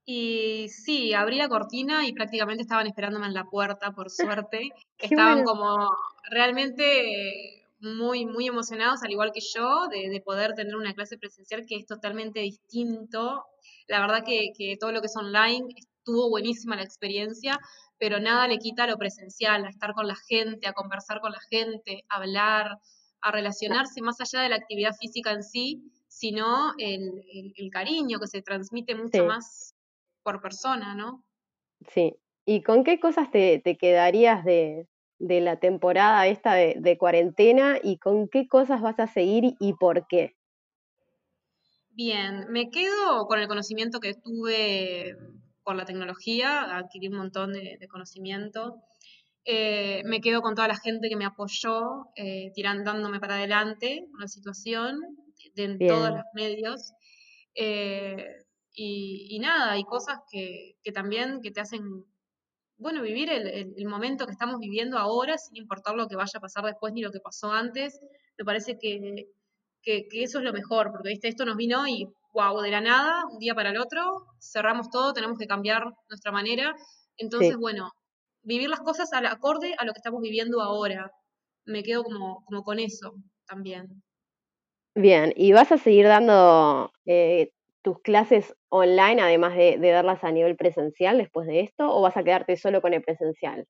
Y 0.04 0.68
sí, 0.68 1.12
abrí 1.12 1.36
la 1.36 1.48
cortina 1.48 2.06
y 2.06 2.12
prácticamente 2.12 2.62
estaban 2.62 2.86
esperándome 2.86 3.26
en 3.26 3.34
la 3.34 3.44
puerta, 3.44 3.92
por 3.92 4.10
suerte. 4.44 4.70
Estaban 4.98 5.44
como 5.44 5.90
realmente 6.30 7.57
muy, 7.80 8.26
muy 8.26 8.46
emocionados, 8.46 9.02
al 9.02 9.12
igual 9.12 9.32
que 9.32 9.40
yo, 9.40 9.86
de, 9.88 10.20
poder 10.24 10.54
tener 10.54 10.76
una 10.76 10.94
clase 10.94 11.18
presencial 11.18 11.64
que 11.66 11.76
es 11.76 11.86
totalmente 11.86 12.40
distinto. 12.40 13.44
La 13.86 14.00
verdad 14.00 14.24
que, 14.24 14.52
que 14.56 14.76
todo 14.78 14.92
lo 14.92 15.00
que 15.00 15.06
es 15.06 15.16
online 15.16 15.66
estuvo 15.76 16.28
buenísima 16.30 16.76
la 16.76 16.82
experiencia, 16.82 17.58
pero 17.98 18.20
nada 18.20 18.48
le 18.48 18.58
quita 18.58 18.86
lo 18.86 18.96
presencial, 18.96 19.64
a 19.64 19.70
estar 19.70 19.92
con 19.94 20.06
la 20.06 20.16
gente, 20.28 20.66
a 20.66 20.72
conversar 20.72 21.20
con 21.20 21.32
la 21.32 21.40
gente, 21.50 22.04
a 22.08 22.16
hablar, 22.16 22.78
a 23.20 23.32
relacionarse 23.32 24.00
más 24.00 24.20
allá 24.20 24.42
de 24.42 24.48
la 24.48 24.56
actividad 24.56 24.94
física 24.98 25.32
en 25.32 25.42
sí, 25.42 25.82
sino 26.08 26.72
el, 26.78 27.22
el, 27.56 27.70
cariño 27.70 28.18
que 28.18 28.26
se 28.26 28.42
transmite 28.42 28.94
mucho 28.94 29.24
más 29.24 29.74
por 30.22 30.40
persona, 30.40 30.94
¿no? 30.94 31.24
Sí. 31.92 32.16
¿Y 32.44 32.62
con 32.62 32.82
qué 32.82 32.98
cosas 32.98 33.30
te, 33.30 33.60
quedarías 33.78 34.44
de, 34.44 34.86
la 35.18 35.56
temporada 35.58 36.26
esta 36.26 36.54
de, 36.54 36.98
cuarentena 36.98 37.78
y 37.82 37.98
con 37.98 38.28
qué 38.28 38.46
cosas 38.48 38.80
vas 38.80 38.98
a 39.00 39.06
seguir 39.06 39.54
y 39.58 39.72
por 39.74 40.06
qué? 40.06 40.34
Bien, 41.90 42.46
me 42.50 42.70
quedo 42.70 43.26
con 43.26 43.40
el 43.40 43.48
conocimiento 43.48 43.98
que 44.00 44.14
tuve 44.14 45.16
por 45.64 45.76
la 45.76 45.84
tecnología, 45.84 46.76
adquirí 46.76 47.08
un 47.08 47.16
montón 47.16 47.52
de, 47.52 47.88
conocimiento. 47.90 48.82
Eh, 49.44 50.02
me 50.04 50.20
quedo 50.20 50.40
con 50.40 50.54
toda 50.54 50.68
la 50.68 50.76
gente 50.76 51.08
que 51.08 51.16
me 51.16 51.24
apoyó, 51.24 52.06
eh, 52.14 52.52
tirándome 52.54 53.18
para 53.18 53.36
adelante 53.36 54.06
con 54.10 54.20
la 54.20 54.28
situación, 54.28 55.00
en 55.56 55.78
todos 55.78 56.10
los 56.10 56.24
medios. 56.34 56.92
Eh, 57.54 58.44
y, 58.74 59.38
nada, 59.40 59.72
hay 59.72 59.84
cosas 59.84 60.20
que, 60.30 60.76
también 60.94 61.40
que 61.42 61.50
te 61.50 61.60
hacen, 61.60 61.82
bueno, 62.78 63.02
vivir 63.02 63.28
el, 63.30 63.86
momento 63.86 64.24
que 64.24 64.32
estamos 64.32 64.58
viviendo 64.60 64.98
ahora, 64.98 65.36
sin 65.36 65.56
importar 65.56 65.96
lo 65.96 66.06
que 66.06 66.16
vaya 66.16 66.32
a 66.36 66.40
pasar 66.40 66.64
después 66.64 66.92
ni 66.92 67.02
lo 67.02 67.10
que 67.10 67.20
pasó 67.20 67.52
antes. 67.52 68.00
Me 68.38 68.44
parece 68.44 68.78
que, 68.78 69.26
eso 69.84 70.38
es 70.38 70.44
lo 70.44 70.52
mejor, 70.52 70.90
porque 70.92 71.08
¿viste? 71.10 71.28
esto 71.28 71.44
nos 71.44 71.56
vino 71.56 71.86
y, 71.88 72.06
wow, 72.32 72.60
de 72.60 72.70
la 72.70 72.80
nada, 72.80 73.24
un 73.30 73.38
día 73.38 73.54
para 73.54 73.70
el 73.70 73.78
otro, 73.78 74.26
cerramos 74.40 74.90
todo, 74.90 75.12
tenemos 75.12 75.38
que 75.38 75.46
cambiar 75.46 75.82
nuestra 76.08 76.30
manera. 76.30 76.74
Entonces, 77.16 77.56
bueno, 77.56 77.90
vivir 78.42 78.68
las 78.68 78.80
cosas 78.80 79.12
al 79.12 79.26
acorde 79.26 79.74
a 79.76 79.84
lo 79.84 79.92
que 79.92 79.98
estamos 79.98 80.20
viviendo 80.22 80.60
ahora. 80.60 81.10
Me 81.64 81.82
quedo 81.82 82.04
como, 82.04 82.44
como 82.44 82.62
con 82.62 82.78
eso 82.78 83.14
también. 83.46 84.02
Bien, 84.94 85.32
¿y 85.36 85.52
vas 85.52 85.72
a 85.72 85.78
seguir 85.78 86.06
dando 86.06 86.92
eh, 87.06 87.50
tus 87.82 88.00
clases 88.00 88.54
online, 88.68 89.20
además 89.22 89.56
de, 89.56 89.78
darlas 89.78 90.24
a 90.24 90.32
nivel 90.32 90.56
presencial 90.56 91.18
después 91.18 91.46
de 91.46 91.60
esto, 91.60 91.94
o 91.94 92.02
vas 92.02 92.16
a 92.16 92.24
quedarte 92.24 92.56
solo 92.56 92.80
con 92.80 92.94
el 92.94 93.02
presencial? 93.02 93.66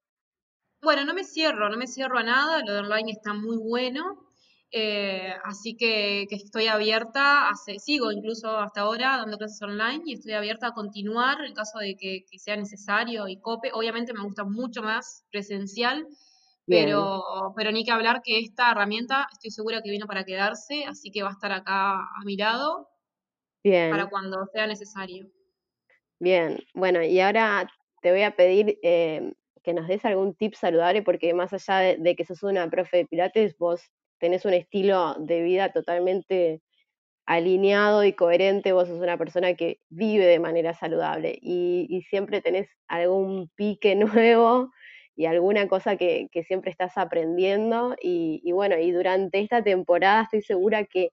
Bueno, 0.83 1.05
no 1.05 1.15
me 1.15 1.25
cierro, 1.25 1.69
no 1.69 1.77
me 1.77 1.87
cierro 1.87 2.19
a 2.19 2.23
nada, 2.23 2.62
lo 2.65 2.73
de 2.73 2.81
online 2.81 3.11
está 3.11 3.35
muy 3.35 3.57
bueno, 3.57 4.29
eh, 4.71 5.33
así 5.45 5.77
que, 5.77 6.27
estoy 6.31 6.69
abierta, 6.69 7.49
sigo 7.79 8.12
incluso 8.12 8.59
hasta 8.59 8.83
ahora 8.83 9.17
dando 9.17 9.38
clases 9.38 9.62
online 9.62 10.03
y 10.05 10.15
estoy 10.15 10.35
abierta 10.35 10.69
a 10.69 10.75
continuar 10.75 11.45
en 11.45 11.55
caso 11.55 11.79
de 11.79 11.97
que, 11.97 12.25
sea 12.38 12.57
necesario 12.57 13.29
y 13.29 13.41
cope. 13.41 13.71
Obviamente 13.73 14.12
me 14.12 14.23
gusta 14.23 14.45
mucho 14.45 14.83
más 14.83 15.25
presencial, 15.31 16.07
pero, 16.67 17.23
pero 17.57 17.73
ni 17.73 17.83
que 17.85 17.93
hablar 17.93 18.21
que 18.23 18.38
esta 18.41 18.71
herramienta 18.71 19.27
estoy 19.33 19.50
segura 19.50 19.81
que 19.83 19.91
vino 19.91 20.07
para 20.07 20.25
quedarse, 20.25 20.85
así 20.85 21.11
que 21.11 21.23
va 21.23 21.31
a 21.31 21.33
estar 21.33 21.50
acá 21.50 21.95
a 21.95 22.25
mi 22.25 22.37
lado 22.37 22.88
para 23.62 24.09
cuando 24.09 24.47
sea 24.53 24.67
necesario. 24.67 25.27
Bien, 26.21 26.59
bueno, 26.75 27.03
y 27.03 27.21
ahora 27.21 27.71
te 28.03 28.11
voy 28.11 28.23
a 28.23 28.35
pedir 28.35 28.79
eh, 28.83 29.33
que 29.62 29.73
nos 29.73 29.88
des 29.88 30.05
algún 30.05 30.35
tip 30.35 30.55
saludable, 30.55 31.03
porque 31.03 31.35
más 31.35 31.53
allá 31.53 31.97
de, 31.97 32.17
que 32.17 32.25
sos 32.25 32.43
una 32.43 32.69
profe 32.71 32.99
de 32.99 33.07
Pilates, 33.07 33.57
vos 33.59 33.83
tenés 34.19 34.45
un 34.45 34.55
estilo 34.55 35.15
de 35.19 35.43
vida 35.43 35.73
totalmente 35.73 36.61
alineado 37.27 38.05
y 38.05 38.15
coherente, 38.15 38.73
vos 38.73 38.88
sos 38.88 39.00
una 39.00 39.19
persona 39.19 39.55
que 39.55 39.81
vive 39.91 40.27
de 40.27 40.41
manera 40.41 40.75
saludable 40.75 41.38
y, 41.41 42.03
siempre 42.09 42.41
tenés 42.41 42.69
algún 42.88 43.50
pique 43.55 43.95
nuevo 44.35 44.73
y 45.15 45.27
alguna 45.27 45.69
cosa 45.69 45.97
que, 45.97 46.29
siempre 46.47 46.71
estás 46.71 46.97
aprendiendo 46.97 47.95
y, 48.00 48.41
y, 48.45 48.53
bueno, 48.53 48.79
y 48.79 48.91
durante 48.93 49.41
esta 49.41 49.62
temporada 49.62 50.23
estoy 50.23 50.43
segura 50.43 50.85
que 50.85 51.11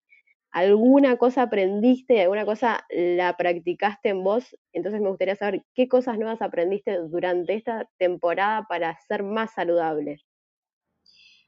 alguna 0.55 1.17
cosa 1.17 1.43
aprendiste, 1.43 2.21
alguna 2.21 2.45
cosa 2.45 2.85
la 2.89 3.35
practicaste 3.35 4.07
en 4.07 4.23
vos, 4.23 4.55
entonces 4.71 5.01
me 5.01 5.09
gustaría 5.09 5.35
saber 5.35 5.65
qué 5.73 5.89
cosas 5.89 6.17
nuevas 6.17 6.41
aprendiste 6.41 6.97
durante 7.09 7.55
esta 7.55 7.89
temporada 7.97 8.65
para 8.69 8.97
ser 9.05 9.23
más 9.23 9.53
saludable. 9.53 10.23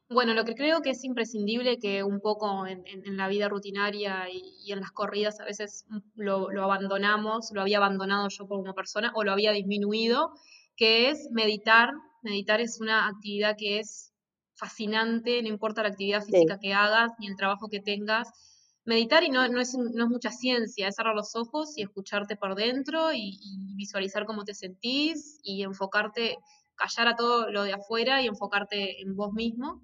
Bueno, 0.09 0.33
lo 0.33 0.43
que 0.43 0.55
creo 0.55 0.81
que 0.81 0.89
es 0.89 1.05
imprescindible 1.05 1.79
que 1.79 2.03
un 2.03 2.19
poco 2.19 2.67
en, 2.67 2.83
la 3.15 3.29
vida 3.29 3.47
rutinaria 3.47 4.25
y, 4.29 4.73
en 4.73 4.81
las 4.81 4.91
corridas 4.91 5.39
a 5.39 5.45
veces 5.45 5.85
lo, 6.15 6.51
lo, 6.51 6.63
abandonamos, 6.63 7.51
lo 7.53 7.61
había 7.61 7.77
abandonado 7.77 8.27
yo 8.27 8.45
como 8.45 8.73
persona 8.73 9.13
o 9.15 9.23
lo 9.23 9.31
había 9.31 9.53
disminuido, 9.53 10.33
que 10.75 11.09
es 11.09 11.29
meditar. 11.31 11.93
Meditar 12.23 12.59
es 12.59 12.81
una 12.81 13.07
actividad 13.07 13.55
que 13.57 13.79
es 13.79 14.11
fascinante, 14.55 15.41
no 15.43 15.47
importa 15.47 15.83
la 15.83 15.89
actividad 15.89 16.25
física 16.25 16.59
que 16.59 16.73
hagas 16.73 17.11
ni 17.19 17.27
el 17.27 17.37
trabajo 17.37 17.69
que 17.69 17.79
tengas, 17.79 18.27
meditar 18.87 19.23
y 19.23 19.29
no, 19.29 19.47
no, 19.49 19.59
es, 19.59 19.75
no 19.77 20.05
es 20.05 20.09
mucha 20.09 20.31
ciencia, 20.31 20.87
es 20.87 20.95
cerrar 20.95 21.13
los 21.13 21.35
ojos 21.35 21.77
y 21.77 21.83
escucharte 21.83 22.37
por 22.37 22.55
dentro 22.55 23.13
y, 23.13 23.37
visualizar 23.75 24.25
cómo 24.25 24.43
te 24.43 24.55
sentís 24.55 25.39
y 25.43 25.61
enfocarte, 25.61 26.37
callar 26.73 27.09
a 27.09 27.15
todo 27.15 27.51
lo 27.51 27.61
de 27.61 27.73
afuera 27.73 28.23
y 28.23 28.27
enfocarte 28.27 29.01
en 29.01 29.15
vos 29.15 29.31
mismo. 29.33 29.83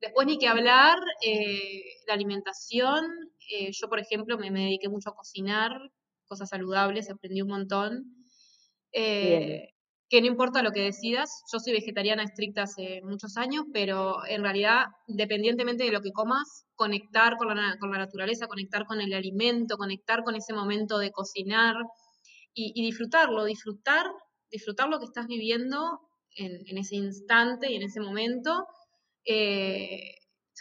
Después 0.00 0.26
ni 0.26 0.38
que 0.38 0.48
hablar, 0.48 0.96
eh, 1.22 1.82
la 2.06 2.14
alimentación, 2.14 3.04
eh, 3.50 3.72
yo 3.72 3.88
por 3.88 3.98
ejemplo 3.98 4.38
me, 4.38 4.50
dediqué 4.50 4.88
mucho 4.88 5.10
a 5.10 5.14
cocinar, 5.14 5.72
cosas 6.24 6.48
saludables, 6.48 7.10
aprendí 7.10 7.42
un 7.42 7.48
montón. 7.48 8.26
Eh, 8.92 9.75
que 10.08 10.20
no 10.20 10.28
importa 10.28 10.62
lo 10.62 10.70
que 10.70 10.82
decidas, 10.82 11.42
yo 11.52 11.58
soy 11.58 11.72
vegetariana 11.72 12.22
estricta 12.22 12.62
hace 12.62 13.00
muchos 13.02 13.36
años, 13.36 13.64
pero 13.72 14.24
en 14.26 14.42
realidad, 14.42 14.86
independientemente 15.08 15.84
de 15.84 15.90
lo 15.90 16.00
que 16.00 16.12
comas, 16.12 16.64
conectar 16.76 17.36
con 17.36 17.48
la, 17.48 17.76
con 17.80 17.90
la 17.90 17.98
naturaleza, 17.98 18.46
conectar 18.46 18.86
con 18.86 19.00
el 19.00 19.12
alimento, 19.12 19.76
conectar 19.76 20.22
con 20.22 20.36
ese 20.36 20.52
momento 20.52 20.98
de 20.98 21.10
cocinar 21.10 21.74
y, 22.54 22.82
disfrutarlo, 22.82 23.44
disfrutar, 23.44 24.06
disfrutar 24.50 24.88
lo 24.88 24.98
que 24.98 25.04
estás 25.04 25.26
viviendo 25.26 26.00
en, 26.36 26.78
ese 26.78 26.96
instante 26.96 27.70
y 27.70 27.76
en 27.76 27.82
ese 27.82 28.00
momento. 28.00 28.66
Eh, 29.24 30.14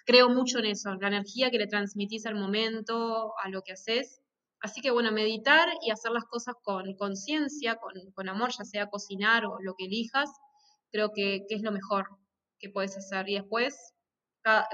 creo 0.06 0.30
mucho 0.30 0.60
en 0.60 0.66
eso, 0.66 0.94
la 0.96 1.08
energía 1.08 1.52
que 1.52 1.58
le 1.58 1.68
transmitís 1.68 2.25
al 2.25 2.36
momento, 2.36 3.32
a 3.42 3.50
lo 3.50 3.62
que 3.62 3.74
haces. 3.74 4.22
Así 4.65 4.81
que 4.81 4.89
bueno, 4.89 5.12
meditar 5.12 5.69
y 5.84 5.91
hacer 5.91 6.12
las 6.12 6.25
cosas 6.25 6.55
con 6.63 6.95
conciencia, 6.95 7.77
con, 8.15 8.29
amor, 8.29 8.50
ya 8.50 8.65
sea 8.65 8.88
cocinar 8.88 9.45
o 9.45 9.60
lo 9.62 9.75
que 9.75 9.86
elijas, 9.86 10.31
creo 10.91 11.12
que, 11.13 11.45
es 11.48 11.62
lo 11.62 11.72
mejor 11.72 12.07
que 12.57 12.72
puedes 12.72 12.98
hacer. 12.98 13.29
Y 13.29 13.36
después 13.36 13.93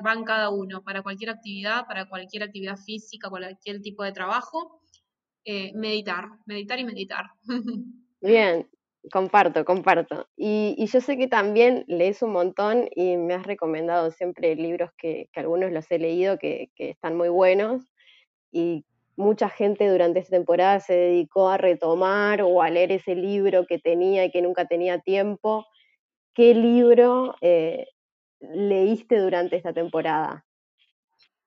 van 0.01 0.24
cada 0.24 0.50
uno, 0.50 0.81
para 0.81 1.01
cualquier 1.01 1.31
actividad, 1.31 1.88
para 1.88 2.07
cualquier 2.07 2.43
actividad 2.43 2.77
física, 2.77 3.29
cualquier 3.29 3.81
tipo 3.81 4.01
de 4.03 4.13
trabajo, 4.13 4.79
eh, 5.43 5.74
meditar, 5.75 6.29
meditar 6.45 6.79
y 6.79 6.86
meditar. 6.86 7.25
Bien, 8.21 8.69
comparto, 9.12 9.65
comparto. 9.65 10.29
Y, 10.38 10.86
yo 10.86 11.01
sé 11.01 11.17
que 11.17 11.27
también 11.27 11.83
lees 11.89 12.21
un 12.21 12.31
montón 12.31 12.88
y 12.95 13.17
me 13.17 13.33
has 13.33 13.45
recomendado 13.45 14.10
siempre 14.12 14.55
libros 14.55 14.91
que, 14.98 15.29
algunos 15.36 15.69
los 15.74 15.91
he 15.91 16.00
leído 16.00 16.39
que, 16.39 16.71
que 16.75 16.91
están 16.91 17.17
muy 17.17 17.27
buenos 17.27 17.91
y 18.53 18.86
mucha 19.15 19.50
gente 19.50 19.88
durante 19.89 20.20
esta 20.20 20.36
temporada 20.36 20.80
se 20.80 20.94
dedicó 20.94 21.50
a 21.50 21.58
retomar 21.58 22.41
o 22.41 22.62
a 22.62 22.70
leer 22.70 22.91
ese 22.91 23.15
libro 23.15 23.65
que 23.65 23.80
tenía 23.80 24.25
y 24.25 24.32
que 24.32 24.41
nunca 24.41 24.65
tenía 24.65 25.00
tiempo. 25.00 25.65
¿Qué 26.34 26.53
libro 26.53 27.36
eh, 27.41 27.88
leíste 28.39 29.18
durante 29.18 29.58
esta 29.58 29.74
temporada? 29.74 30.46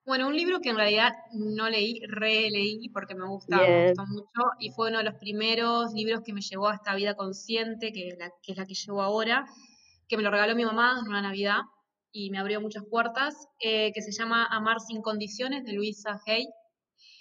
Bueno, 0.07 0.29
un 0.29 0.37
libro 0.37 0.61
que 0.61 0.69
en 0.69 0.77
realidad 0.77 1.15
no 1.33 1.71
leí, 1.71 2.01
releí 2.07 2.91
porque 2.91 3.15
me 3.15 3.27
gusta, 3.27 3.57
me 3.57 3.87
gustó 3.89 4.07
mucho 4.07 4.43
y 4.59 4.71
fue 4.71 4.91
uno 4.91 4.99
de 4.99 5.05
los 5.05 5.15
primeros 5.15 5.95
libros 5.95 6.21
que 6.23 6.35
me 6.35 6.43
llevó 6.43 6.69
a 6.69 6.75
esta 6.75 6.95
vida 6.95 7.15
consciente, 7.15 7.91
que, 7.91 8.09
es 8.09 8.57
la 8.57 8.67
que 8.67 8.75
llevo 8.75 9.01
ahora, 9.01 9.47
que 10.07 10.19
me 10.19 10.23
lo 10.23 10.31
regaló 10.31 10.55
mi 10.55 10.65
mamá 10.65 10.99
en 11.01 11.09
una 11.09 11.23
Navidad 11.23 11.61
y 12.13 12.29
me 12.29 12.39
abrió 12.39 12.61
muchas 12.61 12.85
puertas, 12.85 13.49
eh, 13.61 13.93
que 13.95 14.03
se 14.03 14.13
llama 14.13 14.47
Amar 14.51 14.79
sin 14.81 15.01
condiciones 15.01 15.65
de 15.65 15.73
Luisa 15.73 16.21
Hay. 16.27 16.49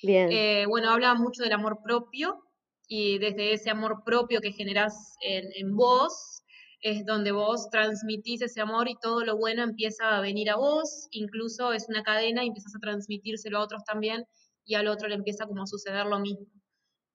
Eh, 0.06 0.66
bueno, 0.68 0.90
habla 0.92 1.14
mucho 1.16 1.44
del 1.44 1.54
amor 1.54 1.80
propio 1.84 2.44
y 2.88 3.20
desde 3.20 3.54
ese 3.54 3.70
amor 3.70 4.04
propio 4.04 4.42
que 4.42 4.52
generas 4.52 5.16
en, 5.22 5.76
vos 5.76 6.44
es 6.82 7.06
donde 7.06 7.32
vos 7.32 7.70
transmitís 7.70 8.42
ese 8.42 8.60
amor 8.60 8.90
y 8.90 8.96
todo 9.02 9.24
lo 9.24 9.38
bueno 9.38 9.64
empieza 9.64 10.18
a 10.18 10.22
venir 10.22 10.50
a 10.50 10.58
vos, 10.58 11.08
incluso 11.12 11.72
es 11.72 11.88
una 11.88 12.04
cadena 12.04 12.44
y 12.44 12.48
empiezas 12.48 12.76
a 12.76 12.80
transmitírselo 12.80 13.58
a 13.58 13.64
otros 13.64 13.86
también 13.86 14.26
y 14.66 14.76
al 14.76 14.88
otro 14.88 15.08
le 15.08 15.16
empieza 15.16 15.46
como 15.46 15.64
a 15.64 15.68
suceder 15.68 16.06
lo 16.06 16.20
mismo. 16.20 16.46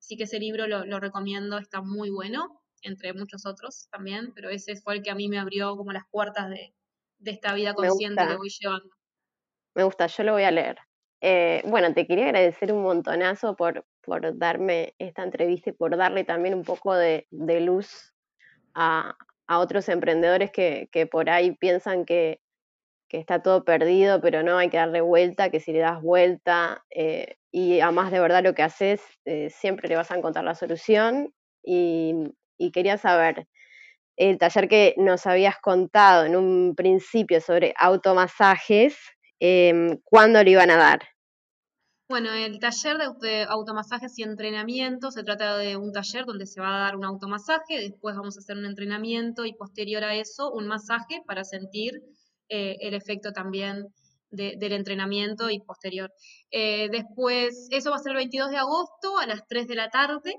Así 0.01 0.17
que 0.17 0.25
ese 0.25 0.39
libro 0.39 0.67
lo, 0.67 0.87
lo 0.87 1.01
recomiendo, 1.01 1.59
está 1.59 1.83
muy 1.83 2.09
bueno, 2.09 2.63
entre 2.83 3.13
muchos 3.13 3.45
otros 3.45 3.89
también, 3.91 4.33
pero 4.35 4.49
ese 4.49 4.77
fue 4.77 4.95
el 4.95 5.03
que 5.03 5.11
a 5.11 5.15
mí 5.15 5.29
me 5.29 5.39
abrió 5.39 5.77
como 5.77 5.93
las 5.93 6.05
puertas 6.11 6.49
de, 6.49 6.75
de 7.19 7.31
esta 7.31 7.53
vida 7.55 7.75
consciente 7.75 8.27
que 8.27 8.37
voy 8.37 8.49
llevando. 8.49 8.91
Me 9.75 9.85
gusta, 9.85 10.07
yo 10.07 10.23
lo 10.25 10.33
voy 10.33 10.45
a 10.45 10.51
leer. 10.51 10.79
Eh, 11.21 11.63
bueno, 11.67 11.93
te 11.95 12.07
quería 12.07 12.27
agradecer 12.27 12.73
un 12.73 12.83
montonazo 12.83 13.57
por, 13.57 13.85
por 14.03 14.39
darme 14.39 14.95
esta 14.99 15.25
entrevista 15.25 15.71
y 15.71 15.73
por 15.73 15.97
darle 15.97 16.25
también 16.25 16.55
un 16.55 16.65
poco 16.65 16.95
de, 16.95 17.27
de 17.31 17.61
luz 17.61 18.15
a, 18.75 19.17
a, 19.49 19.59
otros 19.59 19.89
emprendedores 19.89 20.53
que, 20.53 20.89
que 20.93 21.07
por 21.07 21.29
ahí 21.29 21.53
piensan 21.57 22.05
que, 22.05 22.41
que, 23.09 23.19
está 23.19 23.43
todo 23.43 23.65
perdido, 23.65 24.21
pero 24.21 24.43
no, 24.45 24.59
hay 24.59 24.71
que 24.71 24.77
darle 24.77 25.01
vuelta, 25.01 25.51
que 25.51 25.61
si 25.61 25.73
le 25.73 25.81
das 25.81 26.01
vuelta 26.01 26.85
eh, 26.91 27.37
y 27.51 27.81
además 27.81 28.13
de 28.13 28.21
verdad 28.21 28.45
lo 28.45 28.55
que 28.55 28.63
haces, 28.63 29.03
eh, 29.25 29.51
siempre 29.51 29.89
le 29.89 29.97
vas 29.97 30.11
a 30.11 30.17
encontrar 30.17 30.45
la 30.45 30.55
solución. 30.55 31.33
Y, 31.65 32.15
y 32.57 32.71
quería 32.71 32.97
saber, 32.99 33.47
el 34.19 34.39
taller 34.39 34.69
que 34.69 34.95
nos 34.97 35.27
habías 35.27 35.59
contado 35.59 36.25
en 36.25 36.37
un 36.37 36.75
principio 36.77 37.41
sobre 37.41 37.73
automasajes, 37.79 38.99
eh, 39.41 40.01
¿cuándo 40.05 40.43
lo 40.43 40.51
iban 40.51 40.71
a 40.71 40.77
dar? 40.77 41.01
Bueno, 42.09 42.33
el 42.33 42.59
taller 42.59 42.97
de 43.21 43.43
automasajes 43.43 44.19
y 44.19 44.23
entrenamiento 44.23 45.11
se 45.11 45.25
trata 45.25 45.59
de 45.59 45.77
un 45.77 45.93
taller 45.93 46.25
donde 46.25 46.47
se 46.47 46.59
va 46.59 46.75
a 46.75 46.81
dar 46.81 46.97
un 46.97 47.05
automasaje, 47.05 47.81
después 47.81 48.17
vamos 48.17 48.37
a 48.37 48.41
hacer 48.41 48.57
un 48.57 48.65
entrenamiento 48.65 49.45
y 49.45 49.53
posterior 49.53 50.03
a 50.05 50.15
eso 50.15 50.51
un 50.51 50.69
masaje 50.69 51.23
para 51.27 51.45
sentir 51.45 52.03
eh, 52.49 52.79
el 52.81 52.95
efecto 52.95 53.33
también 53.33 53.89
de, 54.31 54.55
del 54.59 54.73
entrenamiento 54.73 55.51
y 55.51 55.61
posterior. 55.61 56.11
Eh, 56.51 56.89
después, 56.91 57.69
eso 57.71 57.91
va 57.91 57.97
a 57.97 57.99
ser 57.99 58.13
el 58.13 58.19
22 58.19 58.51
de 58.51 58.57
agosto 58.57 59.19
a 59.19 59.27
las 59.27 59.47
3 59.47 59.69
de 59.69 59.75
la 59.75 59.91
tarde 59.91 60.35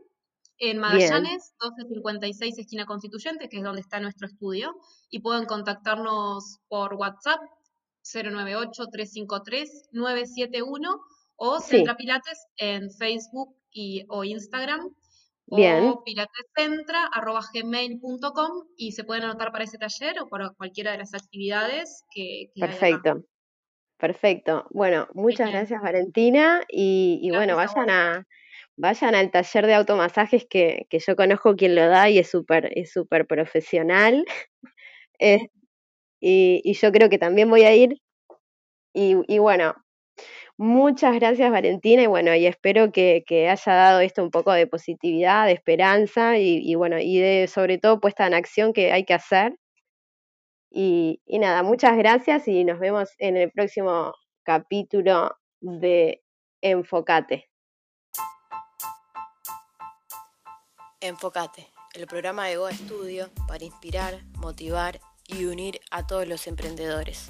en 0.57 0.79
Magallanes, 0.79 1.53
1256 1.61 2.57
esquina 2.57 2.85
Constituyente, 2.85 3.47
que 3.47 3.57
es 3.57 3.63
donde 3.63 3.81
está 3.81 3.99
nuestro 3.99 4.27
estudio, 4.27 4.75
y 5.11 5.19
pueden 5.19 5.45
contactarnos 5.45 6.59
por 6.67 6.95
WhatsApp 6.95 7.39
098-353-971 8.03 10.99
o 11.35 11.59
Centra 11.59 11.95
Pilates 11.95 12.47
en 12.57 12.91
Facebook 12.91 13.55
y, 13.71 14.05
o 14.09 14.23
Instagram. 14.23 14.91
Bien. 15.47 15.85
O 15.85 16.03
pilatescentra.gmail.com 16.03 18.67
y 18.77 18.91
se 18.91 19.03
pueden 19.03 19.23
anotar 19.23 19.51
para 19.51 19.63
ese 19.63 19.79
taller 19.79 20.19
o 20.21 20.27
para 20.27 20.51
cualquiera 20.51 20.91
de 20.91 20.99
las 20.99 21.15
actividades 21.15 22.05
que, 22.13 22.51
que 22.53 22.61
Perfecto. 22.61 23.23
Perfecto. 23.97 24.67
Bueno, 24.69 25.07
muchas 25.13 25.49
gracias 25.51 25.81
Valentina 25.81 26.61
y, 26.69 27.19
y 27.21 27.31
bueno, 27.31 27.55
vayan 27.55 27.89
a, 27.89 28.27
vayan 28.77 29.13
al 29.13 29.29
taller 29.31 29.65
de 29.65 29.73
automasajes 29.73 30.45
que, 30.49 30.87
que 30.89 30.99
yo 30.99 31.17
conozco 31.17 31.55
quien 31.55 31.75
lo 31.75 31.87
da 31.87 32.09
y 32.09 32.19
es 32.19 32.29
súper 32.29 32.71
es 32.77 32.91
súper 32.91 33.27
profesional. 33.27 34.25
Eh, 35.21 35.49
y, 36.19 36.61
y, 36.63 36.73
yo 36.73 36.91
creo 36.91 37.09
que 37.09 37.17
también 37.17 37.49
voy 37.49 37.63
a 37.63 37.75
ir. 37.75 38.01
Y, 38.93 39.15
y, 39.27 39.39
bueno, 39.39 39.75
muchas 40.57 41.15
gracias 41.15 41.51
Valentina 41.51 42.03
y 42.03 42.07
bueno, 42.07 42.35
y 42.35 42.45
espero 42.45 42.91
que, 42.91 43.23
que, 43.25 43.49
haya 43.49 43.73
dado 43.73 44.01
esto 44.01 44.23
un 44.23 44.31
poco 44.31 44.51
de 44.51 44.67
positividad, 44.67 45.45
de 45.45 45.53
esperanza 45.53 46.37
y, 46.37 46.75
bueno, 46.75 46.99
y 46.99 47.19
de 47.19 47.47
sobre 47.47 47.77
todo 47.77 47.99
puesta 48.01 48.27
en 48.27 48.33
acción 48.33 48.73
que 48.73 48.91
hay 48.91 49.05
que 49.05 49.13
hacer. 49.13 49.57
Y, 50.71 51.21
nada, 51.27 51.63
muchas 51.63 51.97
gracias 51.97 52.47
y 52.47 52.63
nos 52.63 52.79
vemos 52.79 53.09
en 53.17 53.37
el 53.37 53.51
próximo 53.51 54.13
capítulo 54.43 55.35
de 55.61 56.21
Enfocate. 56.61 57.49
Enfocate, 61.01 61.67
el 61.95 62.05
programa 62.07 62.47
de 62.47 62.57
Go 62.57 62.69
Studio 62.69 63.29
para 63.47 63.63
inspirar, 63.63 64.19
motivar 64.35 64.99
y 65.29 65.45
unir 65.45 65.79
a 65.91 66.07
todos 66.07 66.27
los 66.27 66.47
emprendedores. 66.47 67.29